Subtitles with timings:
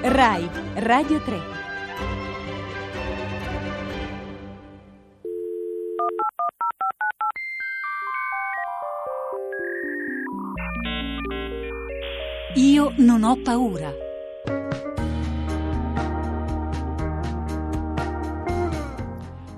[0.00, 1.40] RAI Radio 3
[12.54, 13.92] Io non ho paura.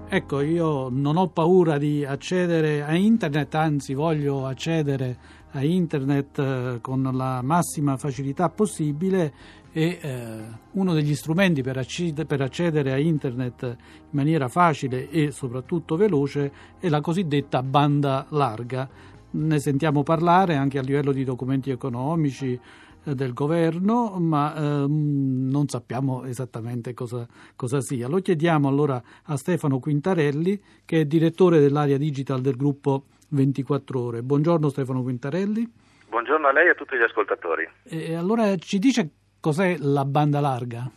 [0.08, 6.78] Ecco, io non ho paura di accedere a internet, anzi voglio accedere a internet eh,
[6.80, 9.32] con la massima facilità possibile
[9.72, 10.38] e eh,
[10.72, 16.52] uno degli strumenti per, acced- per accedere a internet in maniera facile e soprattutto veloce
[16.80, 18.88] è la cosiddetta banda larga.
[19.32, 22.58] Ne sentiamo parlare anche a livello di documenti economici,
[23.04, 27.26] eh, del governo, ma ehm, non sappiamo esattamente cosa,
[27.56, 28.08] cosa, sia.
[28.08, 34.22] Lo chiediamo allora a Stefano Quintarelli, che è direttore dell'area digital del gruppo 24 ore.
[34.22, 35.72] Buongiorno Stefano Quintarelli.
[36.10, 37.68] Buongiorno a lei e a tutti gli ascoltatori.
[37.84, 40.90] E allora ci dice cos'è la banda larga?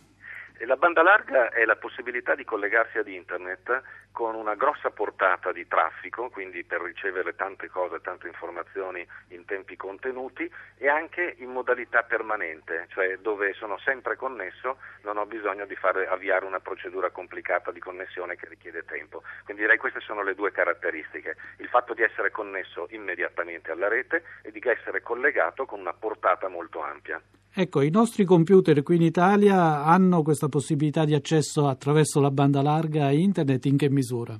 [0.66, 3.82] La banda larga è la possibilità di collegarsi ad internet
[4.12, 9.76] con una grossa portata di traffico, quindi per ricevere tante cose, tante informazioni in tempi
[9.76, 15.74] contenuti e anche in modalità permanente, cioè dove sono sempre connesso, non ho bisogno di
[15.74, 19.22] fare, avviare una procedura complicata di connessione che richiede tempo.
[19.44, 24.22] Quindi direi queste sono le due caratteristiche, il fatto di essere connesso immediatamente alla rete
[24.40, 27.20] e di essere collegato con una portata molto ampia.
[27.56, 32.62] Ecco, i nostri computer qui in Italia hanno questa possibilità di accesso attraverso la banda
[32.62, 34.36] larga a internet in che misura?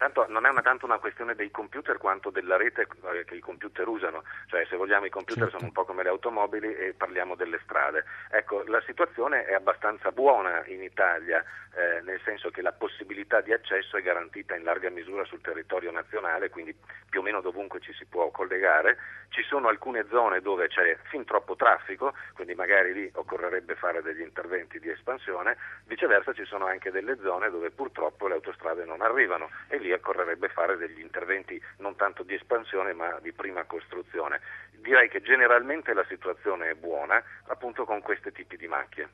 [0.00, 3.40] Intanto non è una, tanto una questione dei computer quanto della rete eh, che i
[3.40, 5.58] computer usano, cioè se vogliamo i computer certo.
[5.58, 8.04] sono un po' come le automobili e parliamo delle strade.
[8.30, 13.52] Ecco, la situazione è abbastanza buona in Italia, eh, nel senso che la possibilità di
[13.52, 16.74] accesso è garantita in larga misura sul territorio nazionale, quindi
[17.10, 18.96] più o meno dovunque ci si può collegare.
[19.28, 24.22] Ci sono alcune zone dove c'è fin troppo traffico, quindi magari lì occorrerebbe fare degli
[24.22, 29.50] interventi di espansione, viceversa ci sono anche delle zone dove purtroppo le autostrade non arrivano
[29.68, 34.40] e lì occorrerebbe fare degli interventi non tanto di espansione ma di prima costruzione.
[34.80, 39.08] Direi che generalmente la situazione è buona appunto con questi tipi di macchie.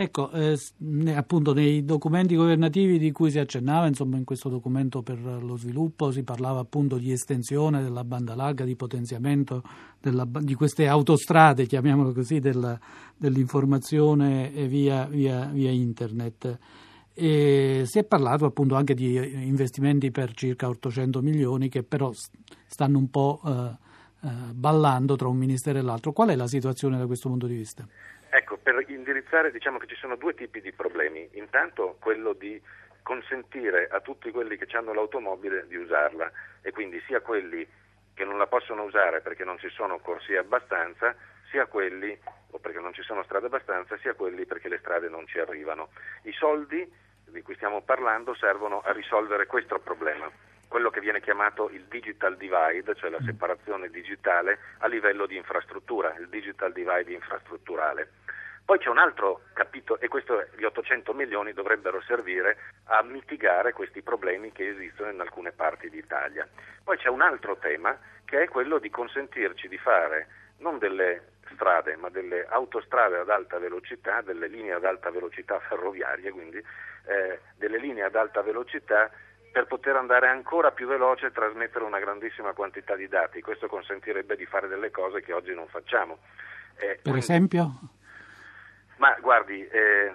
[0.00, 0.56] Ecco, eh,
[1.12, 6.12] appunto nei documenti governativi di cui si accennava, insomma in questo documento per lo sviluppo
[6.12, 9.60] si parlava appunto di estensione della banda larga, di potenziamento
[10.00, 12.78] della, di queste autostrade, chiamiamolo così, della,
[13.16, 16.58] dell'informazione via, via, via internet.
[17.20, 22.98] E si è parlato appunto anche di investimenti per circa 800 milioni che però stanno
[22.98, 23.76] un po' eh,
[24.24, 26.12] eh, ballando tra un ministero e l'altro.
[26.12, 27.84] Qual è la situazione da questo punto di vista?
[28.30, 31.28] Ecco, per indirizzare diciamo che ci sono due tipi di problemi.
[31.32, 32.62] Intanto quello di
[33.02, 36.30] consentire a tutti quelli che hanno l'automobile di usarla
[36.62, 37.66] e quindi sia quelli
[38.14, 41.16] che non la possono usare perché non ci sono corsie abbastanza,
[41.50, 42.16] sia quelli
[42.50, 45.88] o perché non ci sono strade abbastanza, sia quelli perché le strade non ci arrivano.
[46.22, 50.30] I soldi di cui stiamo parlando servono a risolvere questo problema,
[50.68, 53.26] quello che viene chiamato il digital divide, cioè la mm.
[53.26, 58.10] separazione digitale a livello di infrastruttura, il digital divide infrastrutturale.
[58.64, 64.02] Poi c'è un altro capitolo, e questo gli 800 milioni dovrebbero servire a mitigare questi
[64.02, 66.46] problemi che esistono in alcune parti d'Italia.
[66.84, 70.26] Poi c'è un altro tema che è quello di consentirci di fare
[70.58, 76.30] non delle strade, ma delle autostrade ad alta velocità, delle linee ad alta velocità ferroviarie,
[76.30, 79.10] quindi eh, delle linee ad alta velocità
[79.50, 83.40] per poter andare ancora più veloce e trasmettere una grandissima quantità di dati.
[83.40, 86.18] Questo consentirebbe di fare delle cose che oggi non facciamo.
[86.78, 87.70] Eh, per esempio?
[88.98, 90.12] Ma guardi, eh,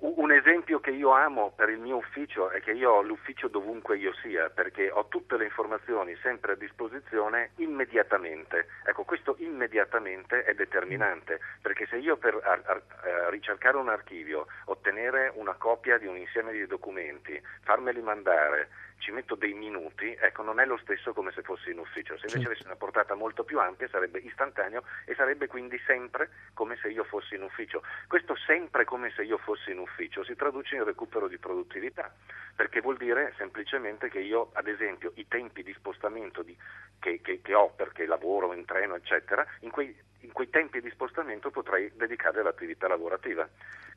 [0.00, 3.96] un esempio che io amo per il mio ufficio è che io ho l'ufficio dovunque
[3.96, 8.68] io sia, perché ho tutte le informazioni sempre a disposizione immediatamente.
[8.84, 14.46] Ecco, questo immediatamente è determinante, perché se io per a, a, a ricercare un archivio,
[14.66, 20.42] ottenere una copia di un insieme di documenti, farmeli mandare, ci metto dei minuti, ecco,
[20.42, 22.16] non è lo stesso come se fossi in ufficio.
[22.18, 26.76] Se invece avessi una portata molto più ampia sarebbe istantaneo e sarebbe quindi sempre come
[26.80, 27.82] se io fossi in ufficio.
[28.06, 32.12] Questo sempre come se io fossi in ufficio si traduce in recupero di produttività,
[32.54, 36.56] perché vuol dire semplicemente che io, ad esempio, i tempi di spostamento di,
[36.98, 40.90] che, che, che, ho perché lavoro in treno, eccetera, in quei, in quei tempi di
[40.90, 43.48] spostamento potrei dedicare all'attività lavorativa.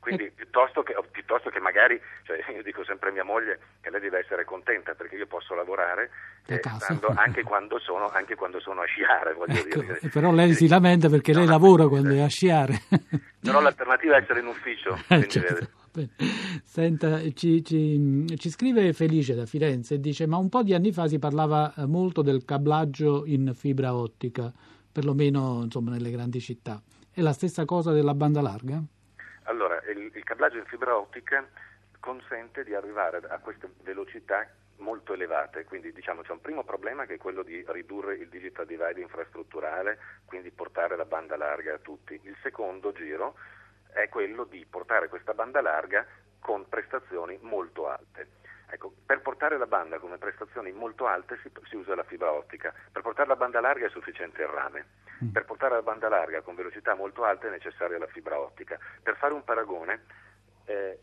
[0.02, 0.82] Quindi piuttosto
[1.50, 5.14] che magari, cioè io dico sempre a mia moglie che lei deve essere contenta perché
[5.14, 5.54] io posso
[6.46, 6.60] eh,
[7.14, 9.30] anche, quando sono, anche, quando sono, a sciare.
[9.30, 10.00] Ecco, dire.
[10.12, 12.82] Però lei si lamenta perché no, lei lavora quando è a sciare.
[13.40, 14.98] Però l'alternativa è essere in ufficio.
[15.08, 15.80] Eh, certo.
[16.64, 20.90] Senta, ci, ci, ci, scrive Felice da Firenze e dice: Ma un po' di anni
[20.92, 24.52] fa si parlava molto del cablaggio in fibra ottica
[24.92, 26.80] perlomeno insomma, nelle grandi città.
[27.10, 28.80] È la stessa cosa della banda larga?
[29.44, 31.44] Allora, il, il cablaggio in fibra ottica
[31.98, 34.46] consente di arrivare a queste velocità
[34.82, 38.66] molto elevate, quindi diciamo c'è un primo problema che è quello di ridurre il digital
[38.66, 42.20] divide infrastrutturale, quindi portare la banda larga a tutti.
[42.24, 43.36] Il secondo giro
[43.92, 46.06] è quello di portare questa banda larga
[46.40, 48.40] con prestazioni molto alte.
[48.68, 52.72] Ecco, per portare la banda come prestazioni molto alte si, si, usa la fibra ottica,
[52.90, 54.86] per portare la banda larga è sufficiente il rame,
[55.22, 55.28] mm.
[55.28, 58.78] per portare la banda larga con velocità molto alte è necessaria la fibra ottica.
[59.02, 60.04] Per fare un paragone,
[60.64, 60.98] eh,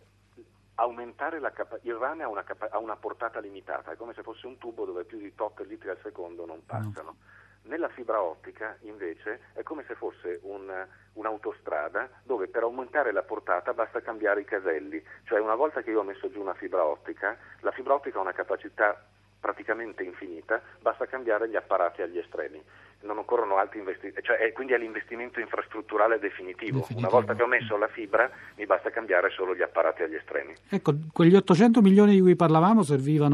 [0.80, 4.24] aumentare la capa- il rame ha una, capa- ha una, portata limitata, è come se
[4.24, 7.04] fosse un tubo dove più di 8 litri al secondo non passano.
[7.04, 7.16] No.
[7.64, 10.72] Nella fibra ottica invece è come se fosse un,
[11.14, 16.00] un'autostrada dove per aumentare la portata basta cambiare i caselli, cioè una volta che io
[16.00, 19.06] ho messo giù una fibra ottica, la fibra ottica ha una capacità
[19.40, 22.64] praticamente infinita, basta cambiare gli apparati agli estremi.
[23.02, 26.80] Non occorrono altri investimenti, cioè, quindi è l'investimento infrastrutturale definitivo.
[26.80, 27.00] definitivo.
[27.00, 30.54] Una volta che ho messo la fibra mi basta cambiare solo gli apparati agli estremi.
[30.70, 32.84] Ecco, quegli 800 milioni di cui parlavamo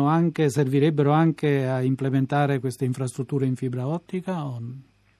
[0.07, 4.45] anche, servirebbero anche a implementare queste infrastrutture in fibra ottica?
[4.45, 4.59] O...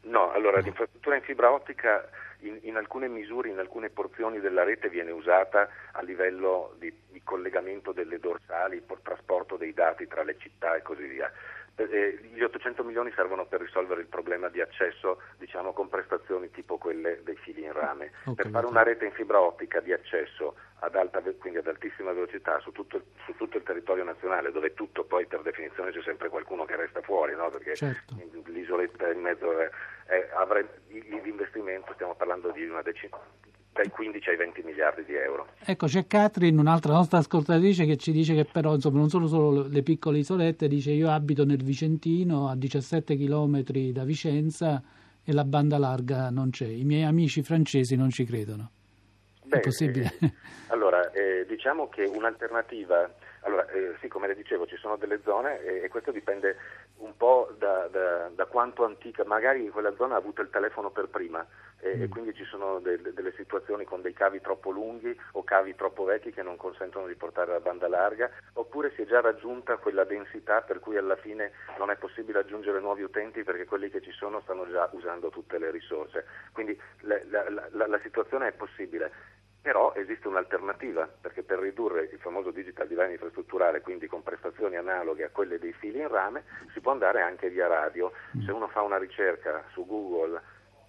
[0.02, 0.64] No, allora no.
[0.64, 2.08] l'infrastruttura in fibra ottica
[2.40, 7.22] in, in, alcune misure, in alcune porzioni della rete viene usata a livello di, di
[7.24, 11.32] collegamento delle dorsali, per trasporto dei dati tra le città e così via.
[11.78, 16.78] Eh, gli 800 milioni servono per risolvere il problema di accesso diciamo, con prestazioni tipo
[16.78, 18.12] quelle dei fili in rame.
[18.22, 22.12] Okay, per fare una rete in fibra ottica di accesso ad alta, quindi ad altissima
[22.12, 26.30] velocità su tutto, su tutto, il territorio nazionale, dove tutto poi per definizione c'è sempre
[26.30, 27.50] qualcuno che resta fuori, no?
[27.50, 28.16] perché certo.
[28.46, 29.70] l'isoletta in mezzo è,
[30.06, 33.18] è, avre, l'investimento, stiamo parlando di una decina,
[33.76, 35.48] dai 15 ai 20 miliardi di euro.
[35.66, 39.68] Ecco, c'è Catherine, un'altra nostra ascoltatrice, che ci dice che però insomma, non sono solo
[39.68, 43.62] le piccole isolette, dice io abito nel Vicentino a 17 km
[43.92, 44.82] da Vicenza
[45.24, 46.68] e la banda larga non c'è.
[46.68, 48.72] I miei amici francesi non ci credono.
[49.44, 50.14] Beh, È possibile?
[50.22, 50.32] Eh,
[50.68, 53.10] allora, eh, diciamo che un'alternativa
[53.46, 56.58] allora, eh, sì, come le dicevo, ci sono delle zone e, e questo dipende
[56.98, 61.08] un po' da, da, da, quanto antica, magari quella zona ha avuto il telefono per
[61.08, 61.46] prima
[61.80, 62.02] e, mm.
[62.02, 66.04] e quindi ci sono de, delle situazioni con dei cavi troppo lunghi o cavi troppo
[66.04, 70.04] vecchi che non consentono di portare la banda larga, oppure si è già raggiunta quella
[70.04, 74.12] densità per cui alla fine non è possibile aggiungere nuovi utenti perché quelli che ci
[74.12, 76.26] sono stanno già usando tutte le risorse.
[76.52, 79.34] Quindi la, la, la, la situazione è possibile.
[79.66, 85.24] Però esiste un'alternativa, perché per ridurre il famoso digital divide infrastrutturale, quindi con prestazioni analoghe
[85.24, 88.12] a quelle dei fili in rame, si può andare anche via radio.
[88.46, 90.40] Se uno fa una ricerca su Google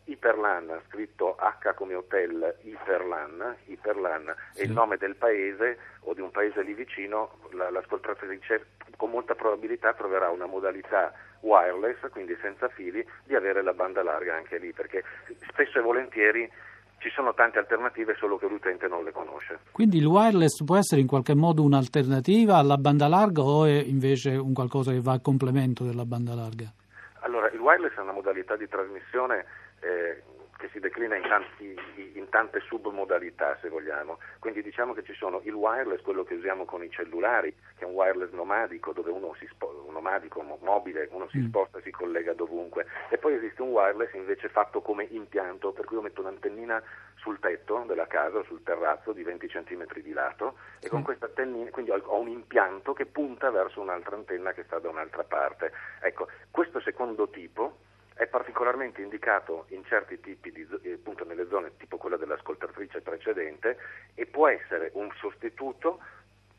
[0.05, 4.61] Iperlan, scritto H come hotel, Iperlan, Iperlan sì.
[4.61, 8.67] è il nome del paese o di un paese lì vicino, l'ascoltatrice
[8.99, 14.35] con molta probabilità troverà una modalità wireless, quindi senza fili, di avere la banda larga
[14.35, 15.03] anche lì, perché
[15.49, 16.53] spesso e volentieri
[16.99, 19.59] ci sono tante alternative solo che l'utente non le conosce.
[19.73, 24.31] Quindi il wireless può essere in qualche modo un'alternativa alla banda larga o è invece
[24.37, 26.73] un qualcosa che va a complemento della banda larga?
[27.21, 29.45] Allora, il wireless è una modalità di trasmissione
[29.81, 30.23] eh,
[30.57, 31.79] che si declina in, tanti,
[32.15, 36.65] in, tante submodalità se vogliamo, quindi diciamo che ci sono il wireless, quello che usiamo
[36.65, 41.09] con i cellulari, che è un wireless nomadico dove uno si sposta, un nomadico mobile,
[41.13, 41.47] uno si mm.
[41.47, 45.85] sposta e si collega dovunque, e poi esiste un wireless invece fatto come impianto, per
[45.85, 46.83] cui io metto un'antennina
[47.17, 51.71] sul tetto della casa, sul terrazzo di 20 cm di lato e con questa antennina,
[51.71, 55.73] quindi ho un impianto che punta verso un'altra antenna che sta da un'altra parte.
[56.01, 57.79] Ecco, questo secondo tipo
[58.17, 63.77] è particolarmente indicato in certi tipi di eh, appunto nelle zone tipo quella dell'ascoltatrice precedente
[64.15, 66.01] e può essere un sostituto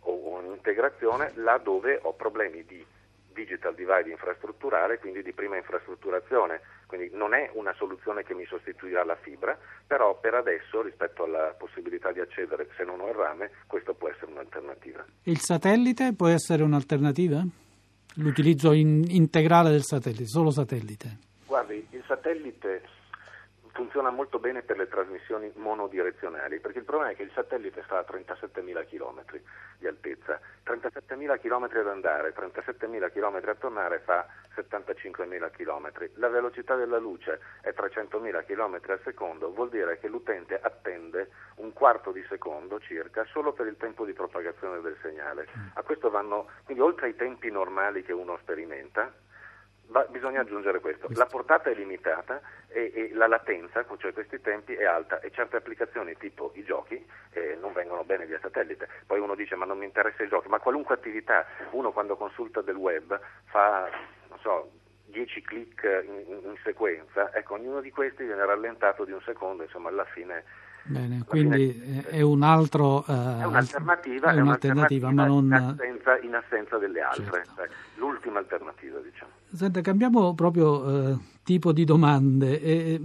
[0.02, 2.86] o un'integrazione laddove ho problemi di
[3.38, 6.62] digital divide infrastrutturale, quindi di prima infrastrutturazione.
[6.88, 11.54] Quindi non è una soluzione che mi sostituirà la fibra, però per adesso rispetto alla
[11.56, 15.06] possibilità di accedere se non ho il rame, questo può essere un'alternativa.
[15.24, 17.46] Il satellite può essere un'alternativa?
[18.16, 21.26] L'utilizzo in, integrale del satellite, solo satellite?
[21.48, 22.82] Guardi, il satellite
[23.72, 28.00] funziona molto bene per le trasmissioni monodirezionali, perché il problema è che il satellite sta
[28.00, 29.24] a 37.000 km
[29.77, 36.10] di altezza, 37.000 km ad andare, 37.000 km a tornare fa 75.000 km.
[36.16, 41.72] La velocità della luce è 300.000 km al secondo, vuol dire che l'utente attende un
[41.72, 45.48] quarto di secondo circa solo per il tempo di propagazione del segnale.
[45.75, 49.13] A questo vanno, quindi oltre ai tempi normali che uno sperimenta,
[49.89, 54.74] Va, bisogna aggiungere questo, la portata è limitata e, e, la latenza, cioè questi tempi,
[54.74, 58.89] è alta e certe applicazioni tipo i giochi eh, non vengono bene via satellite.
[59.06, 62.62] Poi uno dice ma non mi interessa i giochi, ma qualunque attività, uno quando consulta
[62.62, 63.89] del web fa,
[64.27, 64.72] non so,
[65.06, 69.89] 10 clic in, in, sequenza, ecco, ognuno di questi viene rallentato di un secondo, insomma
[69.89, 70.65] alla fine...
[70.88, 73.03] Bene, quindi fine, è un altro...
[73.08, 75.46] Uh, è un'alternativa, è un'alternativa, ma non...
[75.46, 77.51] In assenza, in assenza delle altre, certo.
[77.56, 79.32] cioè, l'ultima alternativa diciamo.
[79.53, 82.62] Senta, cambiamo proprio uh, tipo di domande.
[82.62, 83.01] E,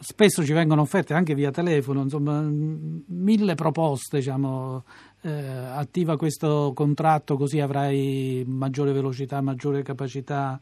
[0.00, 4.84] spesso ci vengono offerte anche via telefono, insomma, mille proposte, diciamo,
[5.20, 10.58] eh, attiva questo contratto così avrai maggiore velocità, maggiore capacità.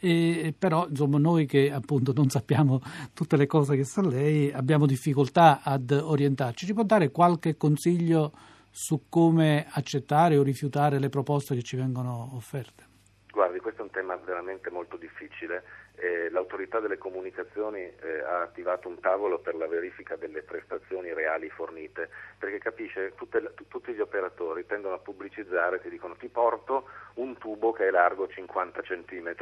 [0.00, 2.80] E, però insomma, noi che appunto non sappiamo
[3.12, 6.66] tutte le cose che sa lei abbiamo difficoltà ad orientarci.
[6.66, 8.32] Ci può dare qualche consiglio
[8.70, 12.88] su come accettare o rifiutare le proposte che ci vengono offerte?
[13.32, 15.62] Guardi, questo è un tema veramente molto difficile
[16.00, 21.50] eh, l'autorità delle comunicazioni eh, ha attivato un tavolo per la verifica delle prestazioni reali
[21.50, 27.36] fornite, perché capisce, tutte, tutti gli operatori tendono a pubblicizzare, ti dicono ti porto un
[27.36, 29.34] tubo che è largo 50 cm,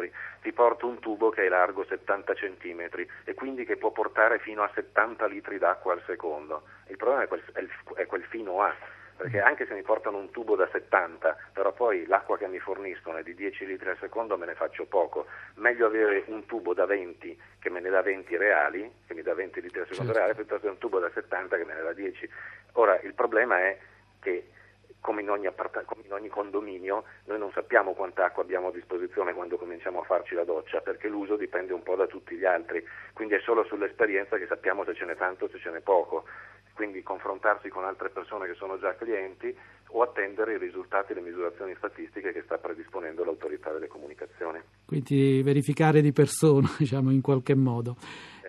[0.42, 2.88] ti porto un tubo che è largo 70 cm
[3.24, 6.62] e quindi che può portare fino a 70 litri d'acqua al secondo.
[6.88, 7.42] Il problema è quel,
[7.94, 8.74] è quel fino A
[9.18, 13.18] perché anche se mi portano un tubo da 70, però poi l'acqua che mi forniscono
[13.18, 15.26] è di 10 litri al secondo, me ne faccio poco.
[15.54, 19.34] Meglio avere un tubo da 20 che me ne dà 20 reali, che mi dà
[19.34, 20.18] 20 litri al secondo certo.
[20.18, 22.30] reale, piuttosto che un tubo da 70 che me ne dà 10.
[22.74, 23.76] Ora, il problema è
[24.20, 24.50] che
[25.00, 29.32] come in, appart- come in, ogni condominio, noi non sappiamo quanta acqua abbiamo a disposizione
[29.32, 32.86] quando cominciamo a farci la doccia, perché l'uso dipende un po' da tutti gli altri,
[33.14, 36.24] quindi è solo sull'esperienza che sappiamo se ce n'è tanto o se ce n'è poco
[36.78, 39.52] quindi confrontarsi con altre persone che sono già clienti
[39.88, 44.60] o attendere i risultati e le misurazioni statistiche che sta predisponendo l'autorità delle comunicazioni.
[44.84, 47.96] Quindi verificare di persona, diciamo, in qualche modo.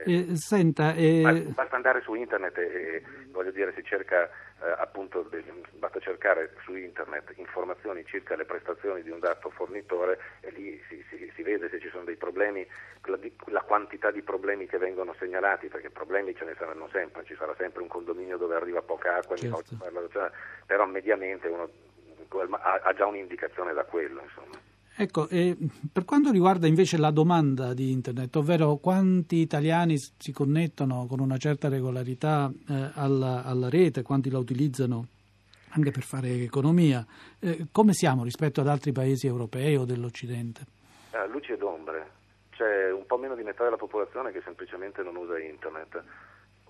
[0.06, 1.46] Eh, eh, senta, eh...
[1.54, 4.30] Basta andare su internet e, voglio dire, si cerca
[4.62, 5.30] eh, appunto,
[5.74, 11.04] basta cercare su internet informazioni circa le prestazioni di un dato fornitore e lì si,
[11.10, 12.68] si, si vede se ci sono dei problemi,
[13.04, 17.36] la, la, quantità di problemi che vengono segnalati, perché problemi ce ne saranno sempre, ci
[17.36, 19.78] sarà sempre un condominio dove arriva poca acqua, certo.
[20.66, 21.70] però mediamente uno
[22.58, 24.22] ha, ha già un'indicazione da quello.
[24.22, 24.69] Insomma.
[25.02, 25.56] Ecco, eh,
[25.94, 31.38] per quanto riguarda invece la domanda di Internet, ovvero quanti italiani si connettono con una
[31.38, 35.06] certa regolarità eh, alla, alla, rete, quanti la utilizzano
[35.70, 37.06] anche per fare economia,
[37.40, 40.66] eh, come siamo rispetto ad altri paesi europei o dell'Occidente?
[41.12, 42.10] Ah, luci ed ombre,
[42.50, 46.04] c'è un po' meno di metà della popolazione che semplicemente non usa Internet.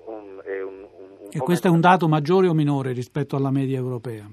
[0.06, 4.30] Un, un, un, e questo è un dato maggiore o minore rispetto alla media europea?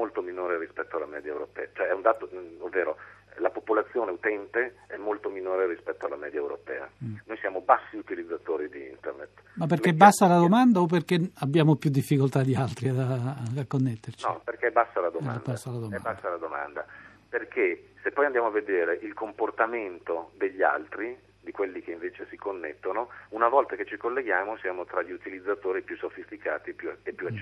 [0.00, 2.96] Molto minore rispetto alla media europea, cioè è un dato, mm, ovvero
[3.36, 6.88] la popolazione utente è molto minore rispetto alla media europea.
[7.04, 7.16] Mm.
[7.26, 9.28] Noi siamo bassi utilizzatori di internet.
[9.54, 13.66] Ma perché è bassa la domanda o perché abbiamo più difficoltà di altri a, a
[13.66, 14.24] connetterci?
[14.24, 15.40] No, perché è bassa la domanda.
[15.40, 15.96] È bassa la domanda.
[15.96, 16.86] È bassa la domanda.
[17.28, 22.36] Perché se poi andiamo a vedere il comportamento degli altri, di quelli che invece si
[22.36, 26.70] connettono, una volta che ci colleghiamo siamo tra gli utilizzatori più sofisticati
[27.02, 27.36] e più mm.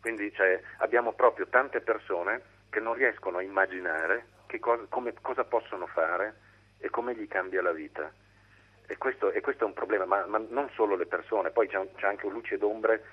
[0.00, 4.26] Quindi cioè, abbiamo proprio tante persone che non riescono a immaginare
[4.58, 6.34] cosa, come, cosa possono fare
[6.78, 8.10] e come gli cambia la vita.
[8.86, 11.80] E questo, e questo è un problema, ma, ma, non solo le persone, poi c'è,
[11.94, 13.04] c'è anche luce d'ombre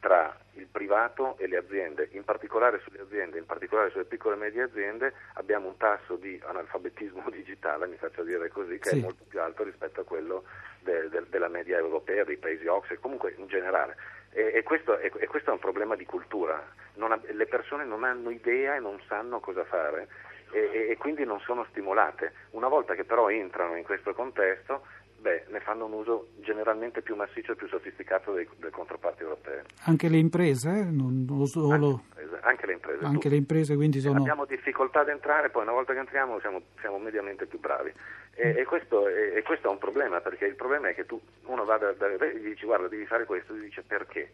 [0.00, 4.38] tra il privato e le aziende, in particolare sulle aziende, in particolare sulle piccole e
[4.38, 8.98] medie aziende, abbiamo un tasso di analfabetismo digitale, mi faccio dire così, che sì.
[8.98, 10.44] è molto più alto rispetto a quello
[10.80, 13.96] de, de, della media europea, dei paesi OXE, comunque in generale.
[14.32, 16.54] E, e, questo, e, e, questo, è un problema di cultura.
[16.98, 20.08] Ha, le persone non hanno idea e non sanno cosa fare
[20.52, 22.32] e, quindi non sono stimolate.
[22.50, 24.86] Una volta che però entrano in questo contesto,
[25.20, 29.64] beh, ne fanno un uso generalmente più massiccio e più sofisticato dei, delle controparti europee.
[29.84, 30.70] Anche le imprese?
[30.70, 30.84] Eh?
[30.84, 32.04] Non, non solo...
[32.42, 33.04] Anche le imprese.
[33.04, 34.20] Anche le imprese quindi sono...
[34.20, 37.92] Abbiamo difficoltà ad entrare, poi una volta che entriamo siamo, siamo mediamente più bravi.
[38.34, 41.20] E, e, questo, e, e, questo, è un problema, perché il problema è che tu,
[41.44, 44.30] uno va da, da, gli dici guarda devi fare questo, ti dice perché?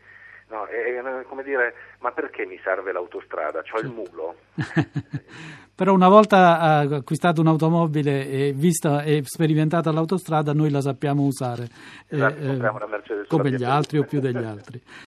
[0.49, 3.63] No, è, come dire, ma perché mi serve l'autostrada?
[3.63, 4.37] C'ho il mulo.
[5.77, 11.69] Però una volta acquistato un'automobile e vista e sperimentata l'autostrada, noi la sappiamo usare
[12.09, 14.81] esatto, eh, come gli altri o più degli altri.